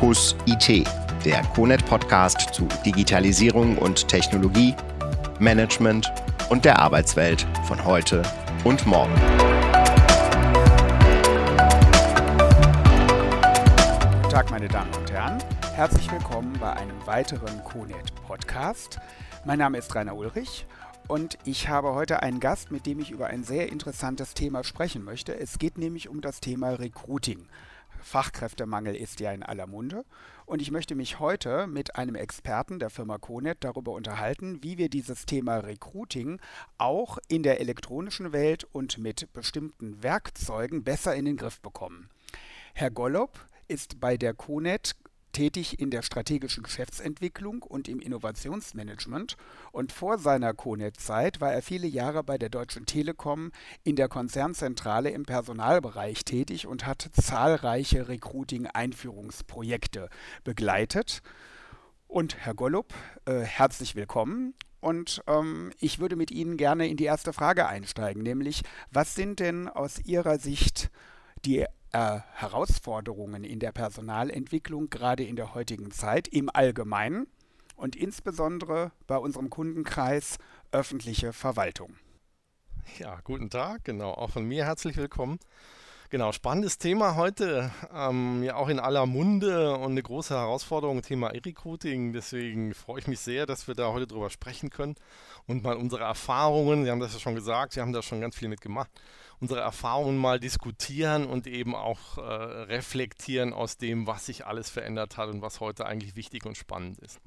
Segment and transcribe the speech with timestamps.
[0.00, 0.88] Fokus IT,
[1.26, 4.74] der CONET Podcast zu Digitalisierung und Technologie,
[5.40, 6.10] Management
[6.48, 8.22] und der Arbeitswelt von heute
[8.64, 9.12] und morgen.
[14.22, 15.36] Guten Tag, meine Damen und Herren.
[15.74, 18.98] Herzlich willkommen bei einem weiteren CONET Podcast.
[19.44, 20.66] Mein Name ist Rainer Ulrich
[21.08, 25.04] und ich habe heute einen Gast, mit dem ich über ein sehr interessantes Thema sprechen
[25.04, 25.38] möchte.
[25.38, 27.46] Es geht nämlich um das Thema Recruiting.
[28.02, 30.04] Fachkräftemangel ist ja in aller Munde.
[30.46, 34.88] Und ich möchte mich heute mit einem Experten der Firma Conet darüber unterhalten, wie wir
[34.88, 36.40] dieses Thema Recruiting
[36.78, 42.10] auch in der elektronischen Welt und mit bestimmten Werkzeugen besser in den Griff bekommen.
[42.74, 44.96] Herr Gollob ist bei der Conet
[45.32, 49.36] tätig in der strategischen Geschäftsentwicklung und im Innovationsmanagement
[49.72, 53.52] und vor seiner Conet-Zeit war er viele Jahre bei der Deutschen Telekom
[53.84, 60.08] in der Konzernzentrale im Personalbereich tätig und hat zahlreiche Recruiting-Einführungsprojekte
[60.44, 61.22] begleitet.
[62.06, 62.92] Und Herr Gollup,
[63.24, 64.54] äh, herzlich willkommen.
[64.80, 69.40] Und ähm, ich würde mit Ihnen gerne in die erste Frage einsteigen, nämlich was sind
[69.40, 70.90] denn aus Ihrer Sicht
[71.44, 77.26] die äh, Herausforderungen in der Personalentwicklung, gerade in der heutigen Zeit, im Allgemeinen
[77.76, 80.38] und insbesondere bei unserem Kundenkreis
[80.72, 81.96] öffentliche Verwaltung.
[82.98, 85.38] Ja, guten Tag, genau, auch von mir herzlich willkommen.
[86.10, 91.32] Genau, spannendes Thema heute, ähm, ja auch in aller Munde und eine große Herausforderung, Thema
[91.32, 92.12] E-Recruiting.
[92.12, 94.96] Deswegen freue ich mich sehr, dass wir da heute drüber sprechen können
[95.46, 98.36] und mal unsere Erfahrungen, Sie haben das ja schon gesagt, Sie haben da schon ganz
[98.36, 98.90] viel mitgemacht,
[99.40, 105.16] unsere Erfahrungen mal diskutieren und eben auch äh, reflektieren aus dem, was sich alles verändert
[105.16, 107.20] hat und was heute eigentlich wichtig und spannend ist.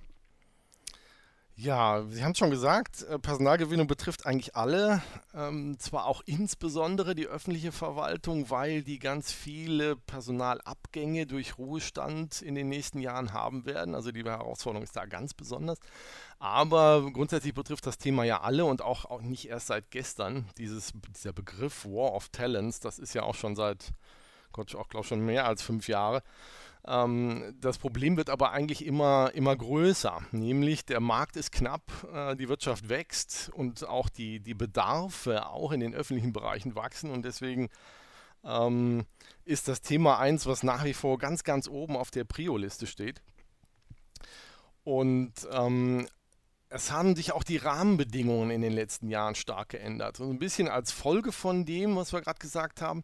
[1.56, 5.04] Ja, Sie haben es schon gesagt, äh, Personalgewinnung betrifft eigentlich alle,
[5.36, 12.56] ähm, zwar auch insbesondere die öffentliche Verwaltung, weil die ganz viele Personalabgänge durch Ruhestand in
[12.56, 13.94] den nächsten Jahren haben werden.
[13.94, 15.78] Also die Herausforderung ist da ganz besonders.
[16.40, 20.50] Aber grundsätzlich betrifft das Thema ja alle und auch, auch nicht erst seit gestern.
[20.58, 23.94] Dieses, dieser Begriff War of Talents, das ist ja auch schon seit,
[24.54, 26.24] Gott, auch glaube schon mehr als fünf Jahre.
[26.86, 31.84] Ähm, das Problem wird aber eigentlich immer, immer größer, nämlich der Markt ist knapp,
[32.14, 37.10] äh, die Wirtschaft wächst und auch die, die Bedarfe auch in den öffentlichen Bereichen wachsen
[37.10, 37.70] und deswegen
[38.44, 39.06] ähm,
[39.46, 43.22] ist das Thema eins, was nach wie vor ganz, ganz oben auf der Prio-Liste steht.
[44.84, 46.08] Und ähm,
[46.70, 50.20] es haben sich auch die Rahmenbedingungen in den letzten Jahren stark geändert.
[50.20, 53.04] Und ein bisschen als Folge von dem, was wir gerade gesagt haben,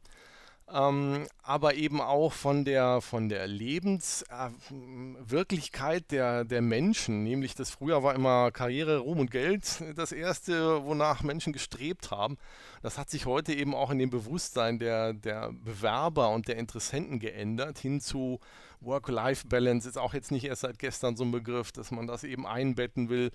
[0.73, 7.23] ähm, aber eben auch von der, von der Lebenswirklichkeit der, der Menschen.
[7.23, 12.37] Nämlich, das früher war immer Karriere, Ruhm und Geld das Erste, wonach Menschen gestrebt haben.
[12.81, 17.19] Das hat sich heute eben auch in dem Bewusstsein der, der Bewerber und der Interessenten
[17.19, 18.39] geändert, hin zu
[18.81, 22.47] Work-Life-Balance ist auch jetzt nicht erst seit gestern so ein Begriff, dass man das eben
[22.47, 23.31] einbetten will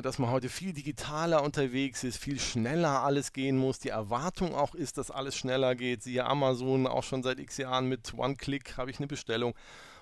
[0.00, 3.78] dass man heute viel digitaler unterwegs ist, viel schneller alles gehen muss.
[3.78, 6.02] Die Erwartung auch ist, dass alles schneller geht.
[6.02, 9.54] Siehe Amazon auch schon seit x Jahren mit One-Click habe ich eine Bestellung.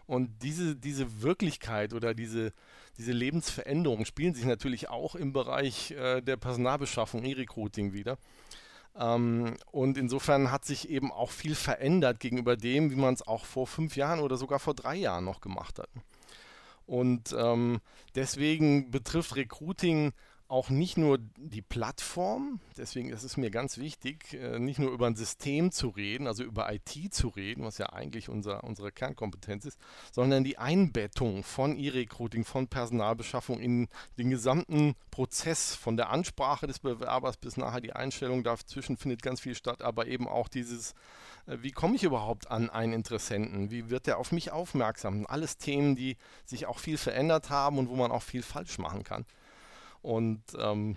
[0.06, 2.52] Und diese, diese Wirklichkeit oder diese,
[2.98, 8.16] diese Lebensveränderungen spielen sich natürlich auch im Bereich äh, der Personalbeschaffung, E-Recruiting wieder.
[8.96, 13.44] Ähm, und insofern hat sich eben auch viel verändert gegenüber dem, wie man es auch
[13.44, 15.88] vor fünf Jahren oder sogar vor drei Jahren noch gemacht hat.
[16.90, 17.78] Und ähm,
[18.16, 20.12] deswegen betrifft Recruiting
[20.50, 25.06] auch nicht nur die Plattform, deswegen ist es mir ganz wichtig, äh, nicht nur über
[25.06, 29.64] ein System zu reden, also über IT zu reden, was ja eigentlich unser, unsere Kernkompetenz
[29.64, 29.78] ist,
[30.10, 33.88] sondern die Einbettung von E-Recruiting, von Personalbeschaffung in
[34.18, 39.40] den gesamten Prozess, von der Ansprache des Bewerbers bis nachher die Einstellung, dazwischen findet ganz
[39.40, 40.94] viel statt, aber eben auch dieses,
[41.46, 45.58] äh, wie komme ich überhaupt an einen Interessenten, wie wird er auf mich aufmerksam, alles
[45.58, 49.24] Themen, die sich auch viel verändert haben und wo man auch viel falsch machen kann.
[50.02, 50.96] Und ähm,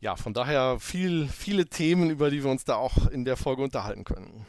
[0.00, 3.62] ja, von daher viel, viele Themen, über die wir uns da auch in der Folge
[3.62, 4.46] unterhalten können.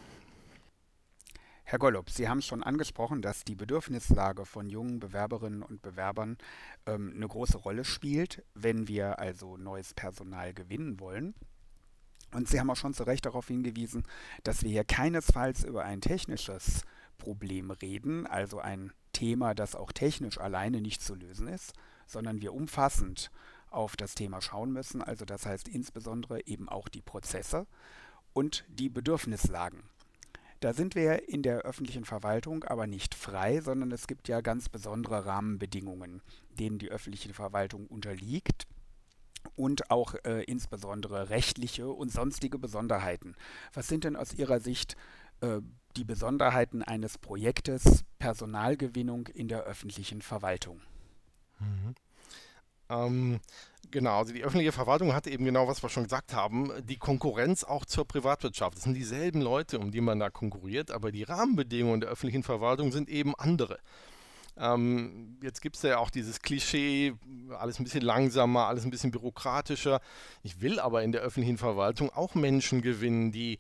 [1.68, 6.38] Herr Gollob, Sie haben schon angesprochen, dass die Bedürfnislage von jungen Bewerberinnen und Bewerbern
[6.86, 11.34] ähm, eine große Rolle spielt, wenn wir also neues Personal gewinnen wollen.
[12.34, 14.04] Und Sie haben auch schon zu Recht darauf hingewiesen,
[14.44, 16.84] dass wir hier keinesfalls über ein technisches
[17.18, 21.74] Problem reden, also ein Thema, das auch technisch alleine nicht zu lösen ist,
[22.06, 23.32] sondern wir umfassend
[23.76, 25.02] auf das Thema schauen müssen.
[25.02, 27.68] Also das heißt insbesondere eben auch die Prozesse
[28.34, 29.84] und die Bedürfnislagen.
[30.62, 34.70] Da sind wir in der öffentlichen Verwaltung aber nicht frei, sondern es gibt ja ganz
[34.70, 36.22] besondere Rahmenbedingungen,
[36.58, 38.66] denen die öffentliche Verwaltung unterliegt
[39.56, 43.36] und auch äh, insbesondere rechtliche und sonstige Besonderheiten.
[43.74, 44.96] Was sind denn aus Ihrer Sicht
[45.42, 45.62] äh,
[45.96, 50.82] die Besonderheiten eines Projektes Personalgewinnung in der öffentlichen Verwaltung.
[51.60, 51.96] Mhm.
[52.90, 53.40] Ähm,
[53.92, 57.64] genau, also die öffentliche Verwaltung hat eben genau, was wir schon gesagt haben, die Konkurrenz
[57.64, 58.78] auch zur Privatwirtschaft.
[58.78, 62.92] Es sind dieselben Leute, um die man da konkurriert, aber die Rahmenbedingungen der öffentlichen Verwaltung
[62.92, 63.80] sind eben andere.
[64.58, 67.14] Ähm, jetzt gibt es ja auch dieses Klischee,
[67.58, 70.00] alles ein bisschen langsamer, alles ein bisschen bürokratischer.
[70.44, 73.60] Ich will aber in der öffentlichen Verwaltung auch Menschen gewinnen, die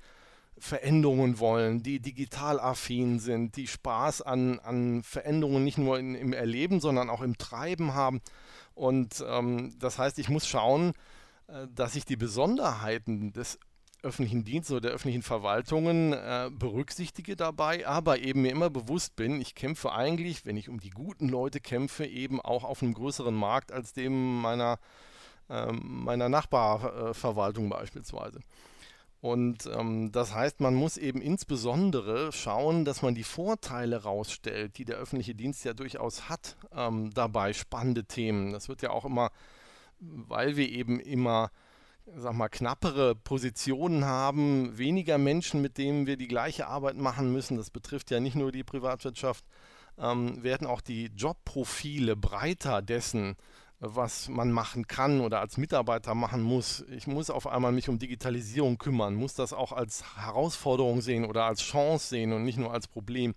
[0.58, 6.32] Veränderungen wollen, die digital affin sind, die Spaß an, an Veränderungen nicht nur in, im
[6.32, 8.22] Erleben, sondern auch im Treiben haben.
[8.76, 10.94] Und ähm, das heißt, ich muss schauen,
[11.48, 13.58] äh, dass ich die Besonderheiten des
[14.04, 19.42] öffentlichen Dienstes oder der öffentlichen Verwaltungen äh, berücksichtige dabei, aber eben mir immer bewusst bin,
[19.42, 23.34] ich kämpfe eigentlich, wenn ich um die guten Leute kämpfe, eben auch auf einem größeren
[23.34, 24.78] Markt als dem meiner,
[25.50, 28.42] äh, meiner Nachbarverwaltung beispielsweise.
[29.26, 34.86] Und ähm, das heißt, man muss eben insbesondere schauen, dass man die Vorteile rausstellt, die
[34.86, 38.54] der öffentliche Dienst ja durchaus hat, ähm, dabei spannende Themen.
[38.54, 39.32] Das wird ja auch immer,
[39.98, 41.50] weil wir eben immer,
[42.16, 47.58] sag mal, knappere Positionen haben, weniger Menschen, mit denen wir die gleiche Arbeit machen müssen.
[47.58, 49.44] Das betrifft ja nicht nur die Privatwirtschaft,
[49.98, 53.38] ähm, werden auch die Jobprofile breiter dessen,
[53.80, 56.86] was man machen kann oder als Mitarbeiter machen muss.
[56.90, 61.46] Ich muss auf einmal mich um Digitalisierung kümmern, muss das auch als Herausforderung sehen oder
[61.46, 63.36] als Chance sehen und nicht nur als Problem.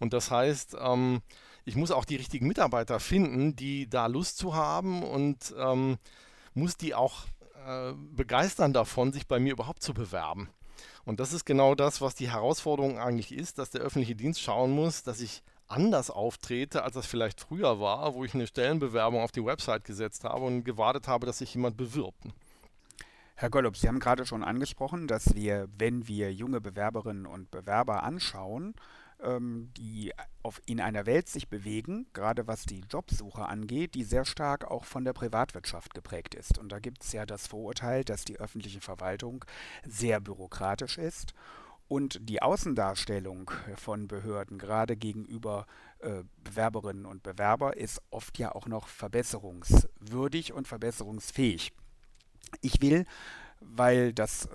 [0.00, 1.20] Und das heißt, ähm,
[1.64, 5.98] ich muss auch die richtigen Mitarbeiter finden, die da Lust zu haben und ähm,
[6.54, 7.26] muss die auch
[7.66, 10.48] äh, begeistern davon, sich bei mir überhaupt zu bewerben.
[11.04, 14.70] Und das ist genau das, was die Herausforderung eigentlich ist, dass der öffentliche Dienst schauen
[14.70, 19.32] muss, dass ich anders auftrete, als das vielleicht früher war, wo ich eine Stellenbewerbung auf
[19.32, 22.24] die Website gesetzt habe und gewartet habe, dass sich jemand bewirbt.
[23.34, 28.02] Herr Gollup, Sie haben gerade schon angesprochen, dass wir, wenn wir junge Bewerberinnen und Bewerber
[28.02, 28.74] anschauen,
[29.20, 30.12] ähm, die
[30.42, 34.84] auf, in einer Welt sich bewegen, gerade was die Jobsuche angeht, die sehr stark auch
[34.84, 36.58] von der Privatwirtschaft geprägt ist.
[36.58, 39.44] Und da gibt es ja das Vorurteil, dass die öffentliche Verwaltung
[39.86, 41.34] sehr bürokratisch ist
[41.88, 45.66] und die Außendarstellung von Behörden, gerade gegenüber
[46.00, 51.72] äh, Bewerberinnen und Bewerber, ist oft ja auch noch verbesserungswürdig und verbesserungsfähig.
[52.60, 53.04] Ich will
[53.60, 54.48] weil das äh,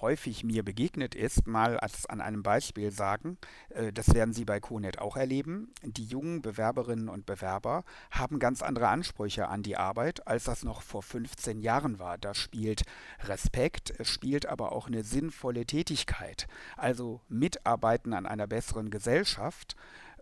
[0.00, 3.38] häufig mir begegnet ist, mal als an einem Beispiel sagen,
[3.70, 5.72] äh, das werden Sie bei CONET auch erleben.
[5.82, 10.82] Die jungen Bewerberinnen und Bewerber haben ganz andere Ansprüche an die Arbeit, als das noch
[10.82, 12.18] vor 15 Jahren war.
[12.18, 12.82] Da spielt
[13.20, 16.46] Respekt, es spielt aber auch eine sinnvolle Tätigkeit.
[16.76, 19.76] Also mitarbeiten an einer besseren Gesellschaft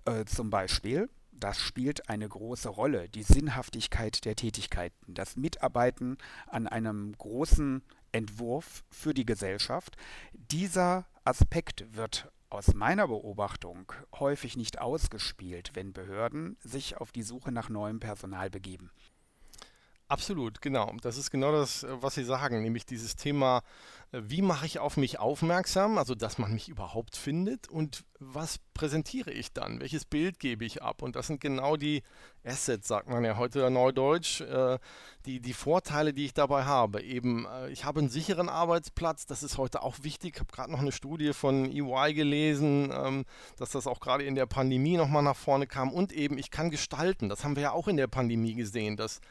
[0.04, 6.16] äh, zum Beispiel das spielt eine große Rolle, die Sinnhaftigkeit der Tätigkeiten, das Mitarbeiten
[6.46, 7.82] an einem großen
[8.14, 9.96] Entwurf für die Gesellschaft.
[10.32, 17.50] Dieser Aspekt wird aus meiner Beobachtung häufig nicht ausgespielt, wenn Behörden sich auf die Suche
[17.50, 18.92] nach neuem Personal begeben.
[20.06, 20.92] Absolut, genau.
[21.00, 23.62] Das ist genau das, äh, was Sie sagen, nämlich dieses Thema,
[24.12, 28.58] äh, wie mache ich auf mich aufmerksam, also dass man mich überhaupt findet und was
[28.74, 32.02] präsentiere ich dann, welches Bild gebe ich ab und das sind genau die
[32.44, 34.78] Assets, sagt man ja heute Neudeutsch, äh,
[35.24, 37.02] die, die Vorteile, die ich dabei habe.
[37.02, 40.34] Eben, ich habe einen sicheren Arbeitsplatz, das ist heute auch wichtig.
[40.34, 43.24] Ich habe gerade noch eine Studie von EY gelesen, ähm,
[43.56, 46.70] dass das auch gerade in der Pandemie nochmal nach vorne kam und eben, ich kann
[46.70, 49.22] gestalten, das haben wir ja auch in der Pandemie gesehen, dass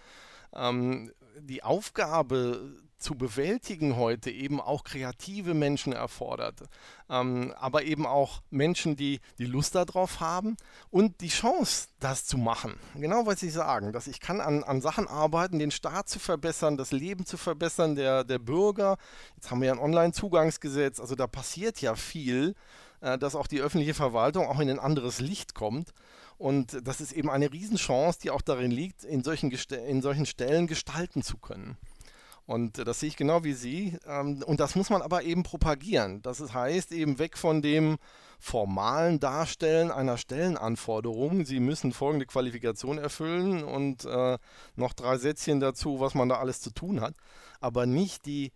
[0.55, 6.61] ähm, die Aufgabe zu bewältigen heute eben auch kreative Menschen erfordert,
[7.09, 10.55] ähm, aber eben auch Menschen, die die Lust darauf haben
[10.89, 12.75] und die Chance, das zu machen.
[12.95, 16.77] Genau was Sie sagen, dass ich kann an, an Sachen arbeiten, den Staat zu verbessern,
[16.77, 18.97] das Leben zu verbessern der, der Bürger.
[19.35, 22.55] Jetzt haben wir ja ein Online-Zugangsgesetz, also da passiert ja viel,
[23.19, 25.93] dass auch die öffentliche Verwaltung auch in ein anderes Licht kommt.
[26.37, 30.67] Und das ist eben eine Riesenchance, die auch darin liegt, in solchen, in solchen Stellen
[30.67, 31.77] gestalten zu können.
[32.45, 33.97] Und das sehe ich genau wie Sie.
[34.05, 36.21] Ähm, und das muss man aber eben propagieren.
[36.21, 37.97] Das heißt eben weg von dem
[38.39, 41.45] formalen Darstellen einer Stellenanforderung.
[41.45, 44.37] Sie müssen folgende Qualifikation erfüllen und äh,
[44.75, 47.15] noch drei Sätzchen dazu, was man da alles zu tun hat.
[47.61, 48.51] Aber nicht die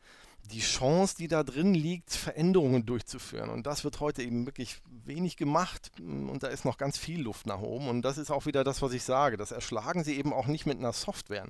[0.52, 3.50] die Chance, die da drin liegt, Veränderungen durchzuführen.
[3.50, 7.46] Und das wird heute eben wirklich wenig gemacht und da ist noch ganz viel Luft
[7.46, 7.88] nach oben.
[7.90, 9.38] Und das ist auch wieder das, was ich sage.
[9.38, 11.48] Das erschlagen sie eben auch nicht mit einer Software.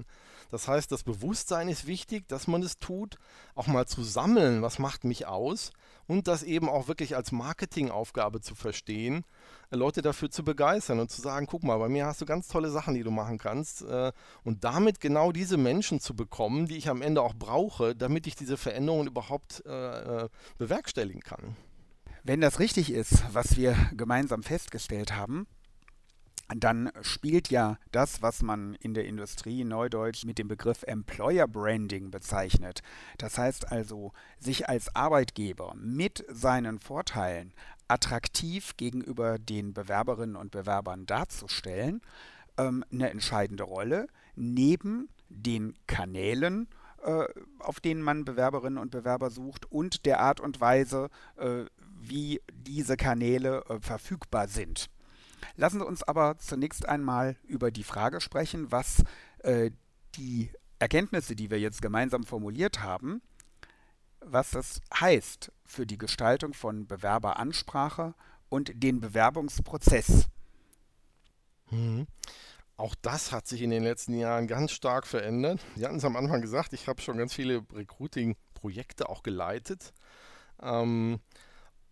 [0.51, 3.17] Das heißt, das Bewusstsein ist wichtig, dass man es tut,
[3.55, 5.71] auch mal zu sammeln, was macht mich aus
[6.07, 9.25] und das eben auch wirklich als Marketingaufgabe zu verstehen,
[9.69, 12.69] Leute dafür zu begeistern und zu sagen, guck mal, bei mir hast du ganz tolle
[12.69, 14.13] Sachen, die du machen kannst äh,
[14.45, 18.35] und damit genau diese Menschen zu bekommen, die ich am Ende auch brauche, damit ich
[18.35, 18.55] diese
[18.87, 21.55] Veränderungen überhaupt äh, äh bewerkstelligen kann.
[22.23, 25.47] Wenn das richtig ist, was wir gemeinsam festgestellt haben,
[26.55, 32.09] dann spielt ja das, was man in der Industrie neudeutsch mit dem Begriff Employer Branding
[32.09, 32.81] bezeichnet.
[33.17, 37.53] Das heißt also, sich als Arbeitgeber mit seinen Vorteilen
[37.89, 42.01] attraktiv gegenüber den Bewerberinnen und Bewerbern darzustellen,
[42.57, 46.67] ähm, eine entscheidende Rolle, neben den Kanälen,
[47.59, 51.65] auf denen man Bewerberinnen und Bewerber sucht und der Art und Weise, äh,
[51.99, 54.89] wie diese Kanäle äh, verfügbar sind.
[55.55, 59.03] Lassen Sie uns aber zunächst einmal über die Frage sprechen, was
[59.39, 59.71] äh,
[60.15, 63.21] die Erkenntnisse, die wir jetzt gemeinsam formuliert haben,
[64.19, 68.13] was das heißt für die Gestaltung von Bewerberansprache
[68.49, 70.27] und den Bewerbungsprozess.
[72.77, 75.59] Auch das hat sich in den letzten Jahren ganz stark verändert.
[75.75, 79.93] Sie hatten es am Anfang gesagt, ich habe schon ganz viele Recruiting-Projekte auch geleitet.
[80.61, 81.19] Ähm,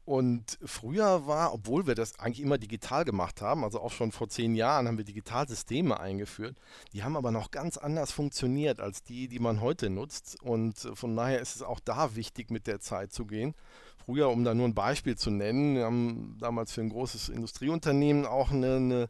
[0.06, 4.30] und früher war, obwohl wir das eigentlich immer digital gemacht haben, also auch schon vor
[4.30, 6.56] zehn Jahren haben wir Digitalsysteme eingeführt,
[6.94, 10.40] die haben aber noch ganz anders funktioniert als die, die man heute nutzt.
[10.44, 13.56] Und von daher ist es auch da wichtig, mit der Zeit zu gehen.
[14.06, 18.28] Früher, um da nur ein Beispiel zu nennen, wir haben damals für ein großes Industrieunternehmen
[18.28, 19.10] auch eine, eine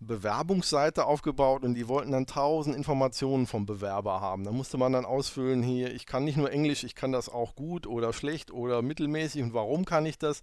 [0.00, 4.44] Bewerbungsseite aufgebaut und die wollten dann tausend Informationen vom Bewerber haben.
[4.44, 7.54] Da musste man dann ausfüllen, hier, ich kann nicht nur Englisch, ich kann das auch
[7.54, 10.42] gut oder schlecht oder mittelmäßig und warum kann ich das?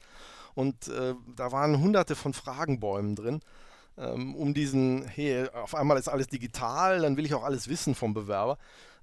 [0.56, 3.42] Und äh, da waren hunderte von Fragenbäumen drin,
[3.98, 7.94] ähm, um diesen, hey, auf einmal ist alles digital, dann will ich auch alles wissen
[7.94, 8.58] vom Bewerber.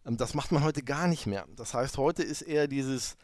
[0.04, 1.46] Ähm, das macht man heute gar nicht mehr.
[1.54, 3.16] Das heißt, heute ist eher dieses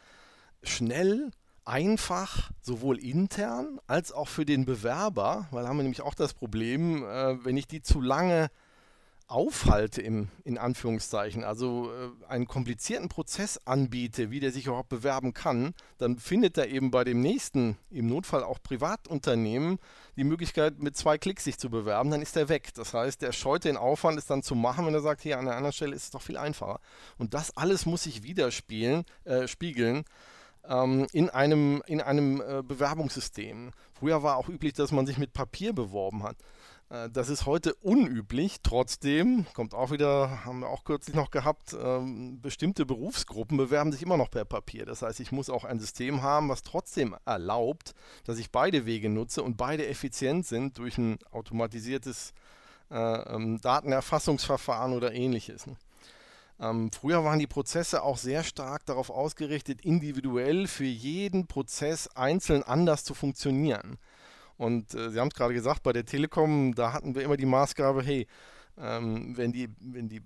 [0.63, 1.31] schnell,
[1.67, 7.05] einfach, sowohl intern als auch für den Bewerber, weil haben wir nämlich auch das Problem,
[7.05, 8.51] äh, wenn ich die zu lange
[9.29, 15.35] aufhalte, im, in Anführungszeichen, also äh, einen komplizierten Prozess anbiete, wie der sich überhaupt bewerben
[15.35, 19.79] kann, dann findet er eben bei dem nächsten, im Notfall auch Privatunternehmen,
[20.17, 22.73] die Möglichkeit, mit zwei Klicks sich zu bewerben, dann ist er weg.
[22.75, 25.47] Das heißt, der scheut den Aufwand, es dann zu machen, wenn er sagt, hier an
[25.47, 26.79] der anderen Stelle ist es doch viel einfacher.
[27.19, 30.05] Und das alles muss sich widerspiegeln, äh, spiegeln
[30.69, 33.73] ähm, in einem, in einem äh, Bewerbungssystem.
[33.93, 36.37] Früher war auch üblich, dass man sich mit Papier beworben hat.
[36.91, 38.59] Äh, das ist heute unüblich.
[38.63, 44.03] Trotzdem kommt auch wieder, haben wir auch kürzlich noch gehabt, ähm, bestimmte Berufsgruppen bewerben sich
[44.03, 44.87] immer noch per Papier.
[44.87, 47.95] Das heißt, ich muss auch ein System haben, was trotzdem erlaubt,
[48.25, 52.33] dass ich beide Wege nutze und beide effizient sind durch ein automatisiertes
[52.91, 55.67] äh, ähm, Datenerfassungsverfahren oder ähnliches.
[55.67, 55.77] Ne?
[56.59, 62.63] Ähm, früher waren die Prozesse auch sehr stark darauf ausgerichtet, individuell für jeden Prozess einzeln
[62.63, 63.99] anders zu funktionieren.
[64.57, 67.47] Und äh, Sie haben es gerade gesagt, bei der Telekom, da hatten wir immer die
[67.47, 68.27] Maßgabe, hey,
[68.79, 70.23] ähm, wenn, die, wenn die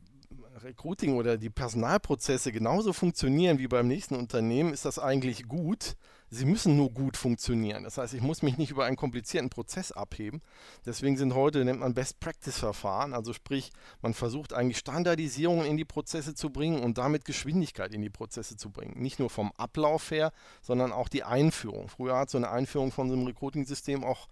[0.62, 5.96] Recruiting oder die Personalprozesse genauso funktionieren wie beim nächsten Unternehmen, ist das eigentlich gut.
[6.32, 7.82] Sie müssen nur gut funktionieren.
[7.82, 10.42] Das heißt, ich muss mich nicht über einen komplizierten Prozess abheben.
[10.86, 16.34] Deswegen sind heute, nennt man Best-Practice-Verfahren, also sprich, man versucht eigentlich Standardisierung in die Prozesse
[16.34, 19.00] zu bringen und damit Geschwindigkeit in die Prozesse zu bringen.
[19.02, 20.30] Nicht nur vom Ablauf her,
[20.62, 21.88] sondern auch die Einführung.
[21.88, 24.28] Früher hat so eine Einführung von so einem Recruiting-System auch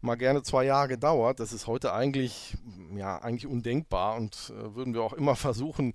[0.00, 1.40] mal gerne zwei Jahre gedauert.
[1.40, 2.56] Das ist heute eigentlich,
[2.94, 5.92] ja, eigentlich undenkbar und äh, würden wir auch immer versuchen,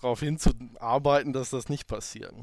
[0.00, 2.34] darauf hinzuarbeiten, dass das nicht passiert.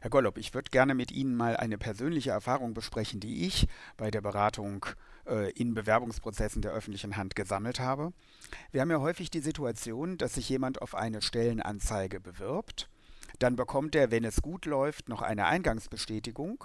[0.00, 4.10] Herr Gollob, ich würde gerne mit Ihnen mal eine persönliche Erfahrung besprechen, die ich bei
[4.10, 4.86] der Beratung
[5.26, 8.12] äh, in Bewerbungsprozessen der öffentlichen Hand gesammelt habe.
[8.72, 12.88] Wir haben ja häufig die Situation, dass sich jemand auf eine Stellenanzeige bewirbt.
[13.38, 16.64] Dann bekommt er, wenn es gut läuft, noch eine Eingangsbestätigung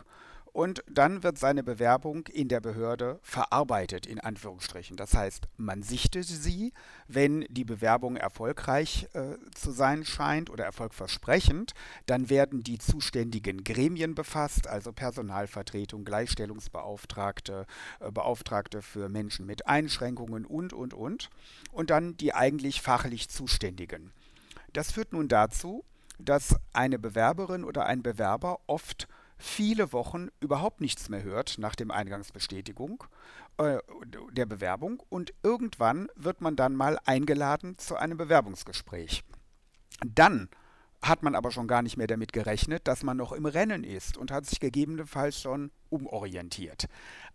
[0.54, 4.96] und dann wird seine Bewerbung in der Behörde verarbeitet, in Anführungsstrichen.
[4.96, 6.74] Das heißt, man sichtet sie,
[7.08, 11.74] wenn die Bewerbung erfolgreich äh, zu sein scheint oder erfolgversprechend,
[12.06, 17.66] dann werden die zuständigen Gremien befasst, also Personalvertretung, Gleichstellungsbeauftragte,
[18.00, 21.32] äh, Beauftragte für Menschen mit Einschränkungen und, und, und.
[21.72, 24.12] Und dann die eigentlich fachlich Zuständigen.
[24.72, 25.84] Das führt nun dazu,
[26.20, 29.08] dass eine Bewerberin oder ein Bewerber oft
[29.44, 33.04] viele Wochen überhaupt nichts mehr hört nach dem Eingangsbestätigung
[33.58, 33.78] äh,
[34.32, 39.24] der Bewerbung und irgendwann wird man dann mal eingeladen zu einem Bewerbungsgespräch.
[40.06, 40.50] Dann
[41.02, 44.18] hat man aber schon gar nicht mehr damit gerechnet, dass man noch im Rennen ist
[44.18, 46.88] und hat sich gegebenenfalls schon umorientiert.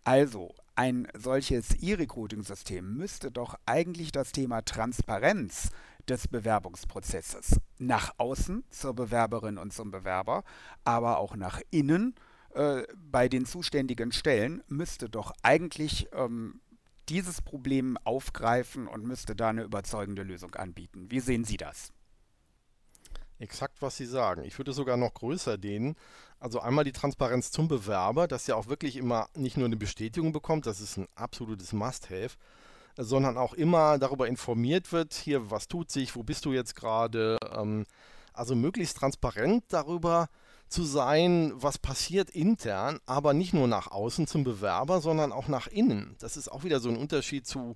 [0.03, 5.69] Also ein solches E-Recruiting-System müsste doch eigentlich das Thema Transparenz
[6.09, 10.43] des Bewerbungsprozesses nach außen zur Bewerberin und zum Bewerber,
[10.83, 12.15] aber auch nach innen
[12.53, 16.61] äh, bei den zuständigen Stellen müsste doch eigentlich ähm,
[17.09, 21.09] dieses Problem aufgreifen und müsste da eine überzeugende Lösung anbieten.
[21.09, 21.91] Wie sehen Sie das?
[23.39, 24.43] Exakt, was Sie sagen.
[24.43, 25.95] Ich würde sogar noch größer dehnen.
[26.39, 30.33] Also einmal die Transparenz zum Bewerber, dass er auch wirklich immer nicht nur eine Bestätigung
[30.33, 32.35] bekommt, das ist ein absolutes Must-Have,
[32.97, 37.37] sondern auch immer darüber informiert wird, hier, was tut sich, wo bist du jetzt gerade.
[37.55, 37.85] Ähm,
[38.33, 40.29] also möglichst transparent darüber
[40.69, 45.67] zu sein, was passiert intern, aber nicht nur nach außen zum Bewerber, sondern auch nach
[45.67, 46.15] innen.
[46.19, 47.75] Das ist auch wieder so ein Unterschied zu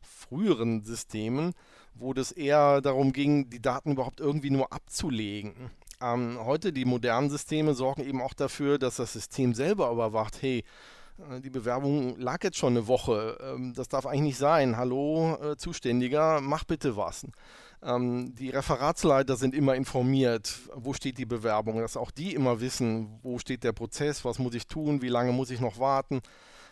[0.00, 1.52] früheren Systemen,
[1.94, 5.70] wo das eher darum ging, die Daten überhaupt irgendwie nur abzulegen.
[6.00, 10.64] Ähm, heute die modernen Systeme sorgen eben auch dafür, dass das System selber überwacht, hey,
[11.42, 14.76] die Bewerbung lag jetzt schon eine Woche, ähm, das darf eigentlich nicht sein.
[14.76, 17.26] Hallo, äh, Zuständiger, mach bitte was.
[17.82, 23.18] Ähm, die Referatsleiter sind immer informiert, wo steht die Bewerbung, dass auch die immer wissen,
[23.22, 26.20] wo steht der Prozess, was muss ich tun, wie lange muss ich noch warten.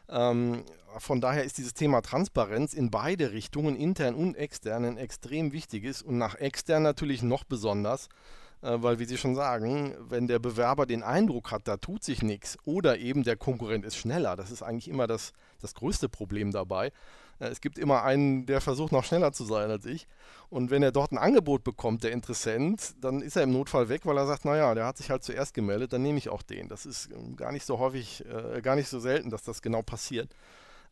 [0.08, 0.64] Ähm,
[0.98, 6.02] von daher ist dieses Thema Transparenz in beide Richtungen, intern und extern, ein extrem wichtiges
[6.02, 8.08] und nach extern natürlich noch besonders, äh,
[8.60, 12.56] weil, wie Sie schon sagen, wenn der Bewerber den Eindruck hat, da tut sich nichts
[12.64, 16.92] oder eben der Konkurrent ist schneller, das ist eigentlich immer das, das größte Problem dabei.
[17.38, 20.06] Äh, es gibt immer einen, der versucht, noch schneller zu sein als ich.
[20.50, 24.06] Und wenn er dort ein Angebot bekommt, der Interessent, dann ist er im Notfall weg,
[24.06, 26.68] weil er sagt, naja, der hat sich halt zuerst gemeldet, dann nehme ich auch den.
[26.68, 29.82] Das ist ähm, gar nicht so häufig, äh, gar nicht so selten, dass das genau
[29.82, 30.34] passiert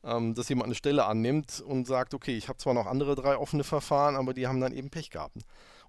[0.05, 3.37] ähm, dass jemand eine Stelle annimmt und sagt, okay, ich habe zwar noch andere drei
[3.37, 5.39] offene Verfahren, aber die haben dann eben Pech gehabt.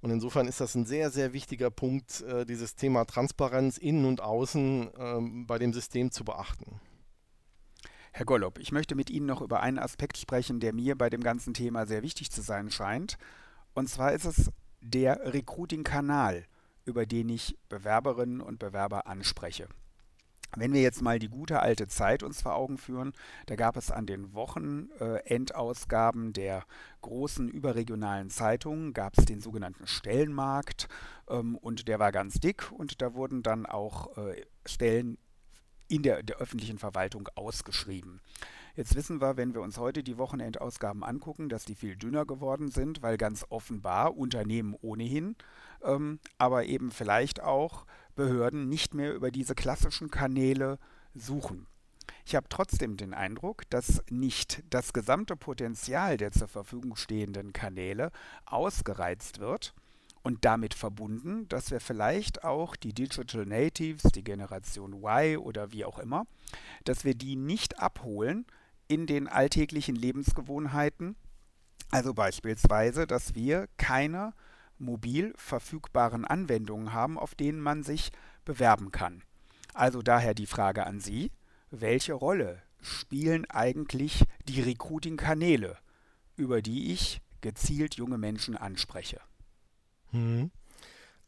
[0.01, 4.21] Und insofern ist das ein sehr, sehr wichtiger Punkt, äh, dieses Thema Transparenz innen und
[4.21, 6.79] außen äh, bei dem System zu beachten.
[8.11, 11.21] Herr Gollob, ich möchte mit Ihnen noch über einen Aspekt sprechen, der mir bei dem
[11.21, 13.17] ganzen Thema sehr wichtig zu sein scheint.
[13.73, 14.51] Und zwar ist es
[14.81, 16.45] der Recruiting-Kanal,
[16.85, 19.67] über den ich Bewerberinnen und Bewerber anspreche.
[20.55, 23.13] Wenn wir jetzt mal die gute alte Zeit uns vor Augen führen,
[23.47, 26.63] da gab es an den Wochenendausgaben äh, der
[27.01, 30.87] großen überregionalen Zeitungen, gab es den sogenannten Stellenmarkt
[31.29, 35.17] ähm, und der war ganz dick und da wurden dann auch äh, Stellen
[35.89, 38.21] in der, der öffentlichen Verwaltung ausgeschrieben.
[38.75, 42.69] Jetzt wissen wir, wenn wir uns heute die Wochenendausgaben angucken, dass die viel dünner geworden
[42.69, 45.35] sind, weil ganz offenbar Unternehmen ohnehin,
[45.83, 47.85] ähm, aber eben vielleicht auch
[48.17, 50.79] Behörden nicht mehr über diese klassischen Kanäle
[51.13, 51.67] suchen.
[52.25, 58.11] Ich habe trotzdem den Eindruck, dass nicht das gesamte Potenzial der zur Verfügung stehenden Kanäle
[58.45, 59.73] ausgereizt wird
[60.23, 65.85] und damit verbunden, dass wir vielleicht auch die Digital Natives, die Generation Y oder wie
[65.85, 66.25] auch immer,
[66.83, 68.45] dass wir die nicht abholen
[68.89, 71.15] in den alltäglichen Lebensgewohnheiten.
[71.91, 74.33] Also beispielsweise, dass wir keine
[74.79, 78.11] mobil verfügbaren Anwendungen haben, auf denen man sich
[78.45, 79.23] bewerben kann.
[79.73, 81.31] Also daher die Frage an Sie,
[81.69, 85.77] welche Rolle spielen eigentlich die Recruiting-Kanäle,
[86.35, 89.19] über die ich gezielt junge Menschen anspreche?
[90.11, 90.51] Hm.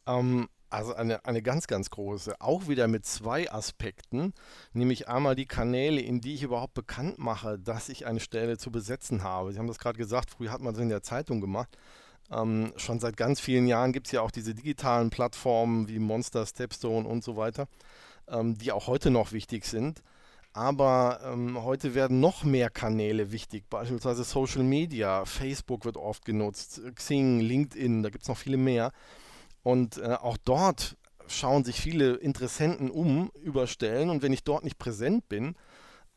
[0.06, 2.40] Ähm, also eine, eine ganz, ganz große.
[2.40, 4.32] Auch wieder mit zwei Aspekten,
[4.72, 8.70] nämlich einmal die Kanäle, in die ich überhaupt bekannt mache, dass ich eine Stelle zu
[8.70, 9.52] besetzen habe.
[9.52, 11.76] Sie haben das gerade gesagt, früher hat man es in der Zeitung gemacht.
[12.32, 16.46] Ähm, schon seit ganz vielen Jahren gibt es ja auch diese digitalen Plattformen wie Monster,
[16.46, 17.66] Stepstone und so weiter,
[18.28, 20.02] ähm, die auch heute noch wichtig sind.
[20.52, 25.24] Aber ähm, heute werden noch mehr Kanäle wichtig, beispielsweise Social Media.
[25.24, 28.92] Facebook wird oft genutzt, Xing, LinkedIn, da gibt es noch viele mehr.
[29.62, 30.96] Und äh, auch dort
[31.28, 34.10] schauen sich viele Interessenten um über Stellen.
[34.10, 35.54] Und wenn ich dort nicht präsent bin,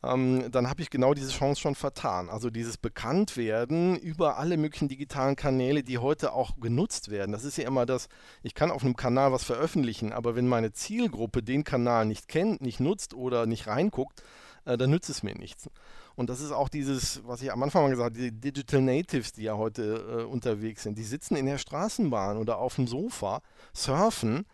[0.06, 2.28] ähm, dann habe ich genau diese Chance schon vertan.
[2.28, 7.32] Also dieses Bekanntwerden über alle möglichen digitalen Kanäle, die heute auch genutzt werden.
[7.32, 8.08] Das ist ja immer das,
[8.42, 12.60] ich kann auf einem Kanal was veröffentlichen, aber wenn meine Zielgruppe den Kanal nicht kennt,
[12.60, 14.22] nicht nutzt oder nicht reinguckt,
[14.64, 15.68] äh, dann nützt es mir nichts.
[16.16, 19.32] Und das ist auch dieses, was ich am Anfang mal gesagt habe, die Digital Natives,
[19.32, 20.96] die ja heute äh, unterwegs sind.
[20.96, 23.40] Die sitzen in der Straßenbahn oder auf dem Sofa,
[23.72, 24.46] surfen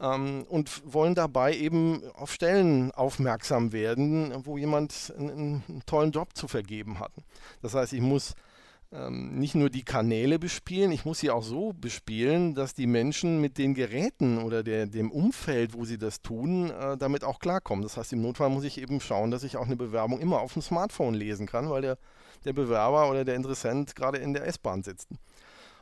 [0.00, 6.36] ähm, und wollen dabei eben auf Stellen aufmerksam werden, wo jemand einen, einen tollen Job
[6.36, 7.12] zu vergeben hat.
[7.62, 8.34] Das heißt, ich muss
[8.90, 13.40] ähm, nicht nur die Kanäle bespielen, ich muss sie auch so bespielen, dass die Menschen
[13.40, 17.82] mit den Geräten oder der, dem Umfeld, wo sie das tun, äh, damit auch klarkommen.
[17.82, 20.54] Das heißt, im Notfall muss ich eben schauen, dass ich auch eine Bewerbung immer auf
[20.54, 21.98] dem Smartphone lesen kann, weil der,
[22.44, 25.10] der Bewerber oder der Interessent gerade in der S-Bahn sitzt.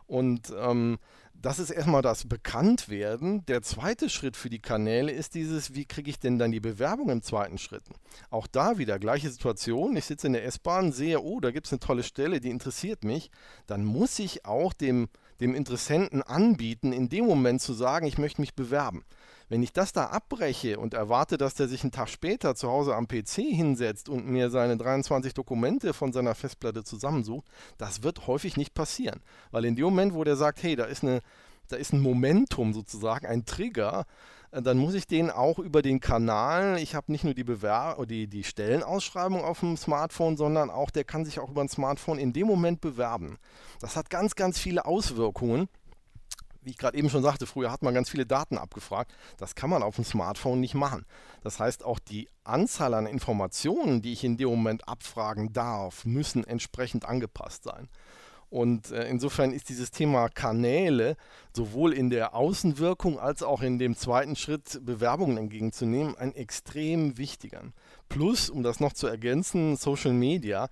[0.08, 0.98] Und ähm,
[1.42, 3.44] das ist erstmal das Bekanntwerden.
[3.46, 7.10] Der zweite Schritt für die Kanäle ist dieses, wie kriege ich denn dann die Bewerbung
[7.10, 7.84] im zweiten Schritt?
[8.30, 9.96] Auch da wieder gleiche Situation.
[9.96, 13.04] Ich sitze in der S-Bahn, sehe, oh, da gibt es eine tolle Stelle, die interessiert
[13.04, 13.30] mich.
[13.66, 15.08] Dann muss ich auch dem,
[15.40, 19.04] dem Interessenten anbieten, in dem Moment zu sagen, ich möchte mich bewerben.
[19.48, 22.96] Wenn ich das da abbreche und erwarte, dass der sich einen Tag später zu Hause
[22.96, 27.46] am PC hinsetzt und mir seine 23 Dokumente von seiner Festplatte zusammensucht,
[27.78, 29.20] das wird häufig nicht passieren.
[29.52, 31.20] Weil in dem Moment, wo der sagt, hey, da ist, eine,
[31.68, 34.04] da ist ein Momentum sozusagen, ein Trigger,
[34.50, 38.04] äh, dann muss ich den auch über den Kanal, ich habe nicht nur die, Bewer
[38.04, 42.18] die, die Stellenausschreibung auf dem Smartphone, sondern auch, der kann sich auch über ein Smartphone
[42.18, 43.38] in dem Moment bewerben.
[43.80, 45.68] Das hat ganz, ganz viele Auswirkungen
[46.66, 49.14] wie ich gerade eben schon sagte, früher hat man ganz viele Daten abgefragt.
[49.38, 51.06] Das kann man auf dem Smartphone nicht machen.
[51.42, 56.44] Das heißt, auch die Anzahl an Informationen, die ich in dem Moment abfragen darf, müssen
[56.44, 57.88] entsprechend angepasst sein.
[58.50, 61.16] Und äh, insofern ist dieses Thema Kanäle
[61.52, 67.62] sowohl in der Außenwirkung als auch in dem zweiten Schritt Bewerbungen entgegenzunehmen ein extrem wichtiger.
[68.08, 70.68] Plus, um das noch zu ergänzen, Social Media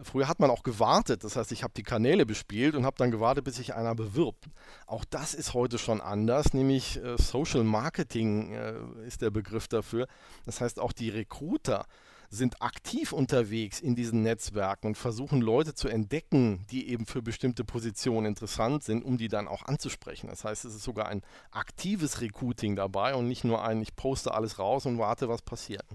[0.00, 3.10] Früher hat man auch gewartet, das heißt, ich habe die Kanäle bespielt und habe dann
[3.10, 4.46] gewartet, bis sich einer bewirbt.
[4.86, 8.74] Auch das ist heute schon anders, nämlich äh, Social Marketing äh,
[9.06, 10.06] ist der Begriff dafür.
[10.46, 11.86] Das heißt, auch die Recruiter
[12.28, 17.64] sind aktiv unterwegs in diesen Netzwerken und versuchen Leute zu entdecken, die eben für bestimmte
[17.64, 20.28] Positionen interessant sind, um die dann auch anzusprechen.
[20.28, 24.34] Das heißt, es ist sogar ein aktives Recruiting dabei und nicht nur ein, ich poste
[24.34, 25.86] alles raus und warte, was passiert.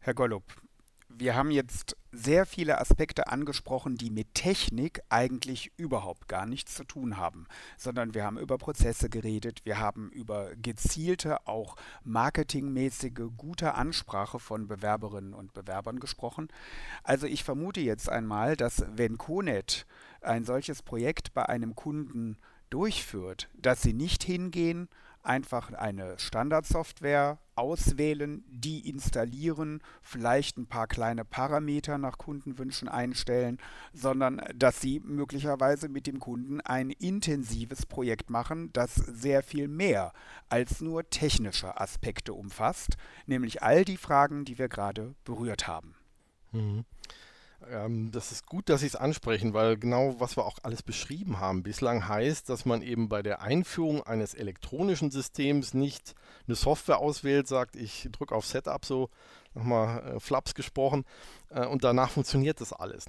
[0.00, 0.44] Herr Gollup,
[1.20, 6.82] wir haben jetzt sehr viele Aspekte angesprochen, die mit Technik eigentlich überhaupt gar nichts zu
[6.82, 13.74] tun haben, sondern wir haben über Prozesse geredet, wir haben über gezielte, auch marketingmäßige, gute
[13.74, 16.48] Ansprache von Bewerberinnen und Bewerbern gesprochen.
[17.04, 19.86] Also ich vermute jetzt einmal, dass wenn Conet
[20.22, 22.38] ein solches Projekt bei einem Kunden
[22.70, 24.88] durchführt, dass sie nicht hingehen
[25.22, 33.58] einfach eine Standardsoftware auswählen, die installieren, vielleicht ein paar kleine Parameter nach Kundenwünschen einstellen,
[33.92, 40.12] sondern dass sie möglicherweise mit dem Kunden ein intensives Projekt machen, das sehr viel mehr
[40.48, 45.94] als nur technische Aspekte umfasst, nämlich all die Fragen, die wir gerade berührt haben.
[46.52, 46.84] Mhm.
[47.68, 51.40] Ähm, das ist gut, dass Sie es ansprechen, weil genau was wir auch alles beschrieben
[51.40, 56.14] haben bislang heißt, dass man eben bei der Einführung eines elektronischen Systems nicht
[56.46, 59.10] eine Software auswählt, sagt, ich drücke auf Setup, so
[59.54, 61.04] nochmal äh, Flaps gesprochen,
[61.50, 63.06] äh, und danach funktioniert das alles.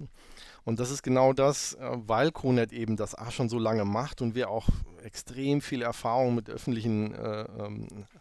[0.64, 4.22] Und das ist genau das, äh, weil Conet eben das auch schon so lange macht
[4.22, 4.68] und wir auch
[5.04, 8.20] extrem viel Erfahrung mit öffentlichen äh, ähm, äh,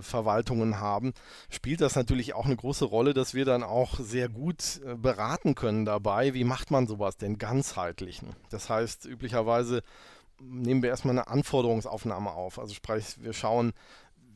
[0.00, 1.12] Verwaltungen haben,
[1.50, 5.54] spielt das natürlich auch eine große Rolle, dass wir dann auch sehr gut äh, beraten
[5.54, 8.20] können dabei, wie macht man sowas denn ganzheitlich.
[8.50, 9.82] Das heißt, üblicherweise
[10.40, 12.58] nehmen wir erstmal eine Anforderungsaufnahme auf.
[12.58, 13.72] Also sprich, wir schauen,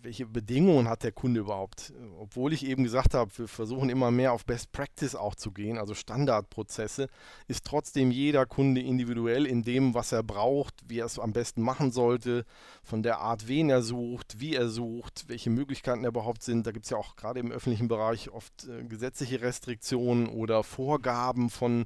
[0.06, 1.92] welche Bedingungen hat der Kunde überhaupt?
[2.20, 5.78] Obwohl ich eben gesagt habe, wir versuchen immer mehr auf Best Practice auch zu gehen,
[5.78, 7.08] also Standardprozesse,
[7.48, 11.60] ist trotzdem jeder Kunde individuell in dem, was er braucht, wie er es am besten
[11.60, 12.44] machen sollte,
[12.84, 16.68] von der Art, wen er sucht, wie er sucht, welche Möglichkeiten er überhaupt sind.
[16.68, 21.50] Da gibt es ja auch gerade im öffentlichen Bereich oft äh, gesetzliche Restriktionen oder Vorgaben
[21.50, 21.84] von,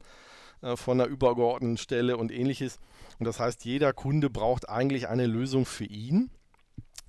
[0.61, 2.81] äh, von einer übergeordneten Stelle und ähnliches.
[3.19, 6.31] Und das heißt, jeder Kunde braucht eigentlich eine Lösung für ihn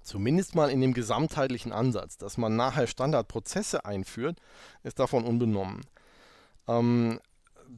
[0.02, 4.40] Zumindest mal in dem gesamtheitlichen Ansatz, dass man nachher Standardprozesse einführt,
[4.84, 5.82] ist davon unbenommen.
[6.68, 7.20] Ähm,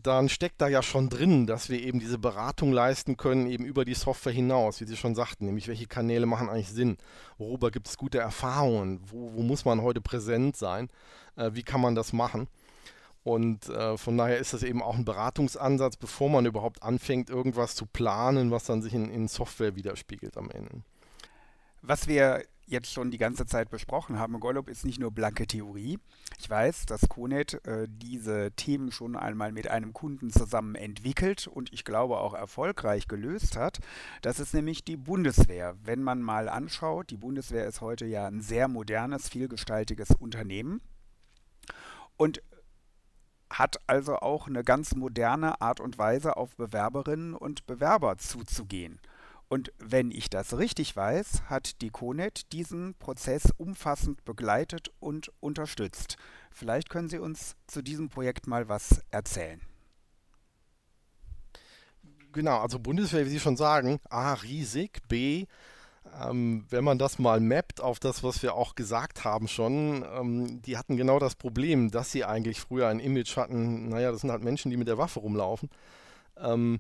[0.02, 3.86] dann steckt da ja schon drin, dass wir eben diese Beratung leisten können, eben über
[3.86, 6.98] die Software hinaus, wie Sie schon sagten, nämlich welche Kanäle machen eigentlich Sinn,
[7.38, 10.90] worüber gibt es gute Erfahrungen, wo, wo, muss man heute präsent sein,
[11.36, 12.48] äh, wie kann man das machen.
[13.24, 17.76] Und äh, von daher ist das eben auch ein Beratungsansatz, bevor man überhaupt anfängt, irgendwas
[17.76, 20.82] zu planen, was dann sich in, in Software widerspiegelt am Ende.
[21.86, 26.00] Was wir jetzt schon die ganze Zeit besprochen haben, Golub ist nicht nur blanke Theorie.
[26.40, 31.74] Ich weiß, dass Conet äh, diese Themen schon einmal mit einem Kunden zusammen entwickelt und
[31.74, 33.80] ich glaube auch erfolgreich gelöst hat.
[34.22, 35.76] Das ist nämlich die Bundeswehr.
[35.84, 40.80] Wenn man mal anschaut, die Bundeswehr ist heute ja ein sehr modernes, vielgestaltiges Unternehmen
[42.16, 42.42] und
[43.50, 49.02] hat also auch eine ganz moderne Art und Weise, auf Bewerberinnen und Bewerber zuzugehen.
[49.54, 56.18] Und wenn ich das richtig weiß, hat die CONET diesen Prozess umfassend begleitet und unterstützt.
[56.50, 59.62] Vielleicht können Sie uns zu diesem Projekt mal was erzählen.
[62.32, 65.46] Genau, also Bundeswehr, wie Sie schon sagen, A, riesig, B,
[66.20, 70.64] ähm, wenn man das mal mappt auf das, was wir auch gesagt haben schon, ähm,
[70.64, 74.32] die hatten genau das Problem, dass sie eigentlich früher ein Image hatten, naja, das sind
[74.32, 75.70] halt Menschen, die mit der Waffe rumlaufen.
[76.38, 76.80] Ähm,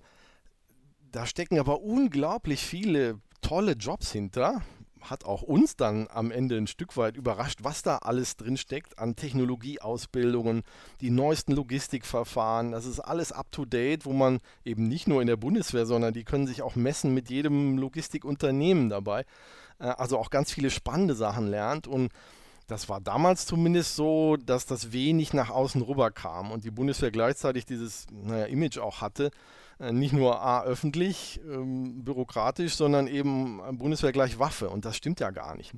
[1.13, 4.63] da stecken aber unglaublich viele tolle Jobs hinter.
[4.99, 8.97] Hat auch uns dann am Ende ein Stück weit überrascht, was da alles drin steckt
[8.97, 10.63] an Technologieausbildungen,
[11.01, 12.71] die neuesten Logistikverfahren.
[12.71, 16.13] Das ist alles up to date, wo man eben nicht nur in der Bundeswehr, sondern
[16.13, 19.25] die können sich auch messen mit jedem Logistikunternehmen dabei.
[19.77, 22.11] Äh, also auch ganz viele spannende Sachen lernt und
[22.67, 27.11] das war damals zumindest so, dass das wenig nach außen rüber kam und die Bundeswehr
[27.11, 29.31] gleichzeitig dieses naja, Image auch hatte,
[29.79, 34.69] nicht nur A, öffentlich, ähm, bürokratisch, sondern eben Bundeswehr gleich Waffe.
[34.69, 35.73] Und das stimmt ja gar nicht.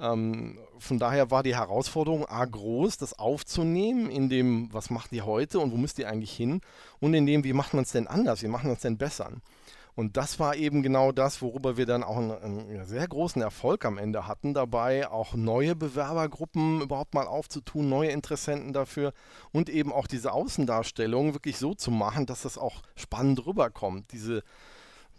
[0.00, 5.22] Ähm, von daher war die Herausforderung A groß, das aufzunehmen, in dem, was macht die
[5.22, 6.60] heute und wo müsst ihr eigentlich hin?
[7.00, 9.30] Und in dem, wie macht man es denn anders, wie machen wir es denn besser?
[9.94, 13.84] Und das war eben genau das, worüber wir dann auch einen, einen, sehr großen Erfolg
[13.84, 19.12] am Ende hatten, dabei auch neue Bewerbergruppen überhaupt mal aufzutun, neue Interessenten dafür
[19.52, 24.12] und eben auch diese Außendarstellung wirklich so zu machen, dass das auch spannend rüberkommt.
[24.12, 24.42] Diese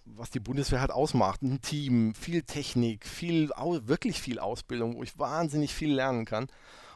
[0.06, 1.42] was die Bundeswehr halt ausmacht.
[1.42, 6.48] Ein Team, viel Technik, viel, wirklich viel Ausbildung, wo ich wahnsinnig viel lernen kann.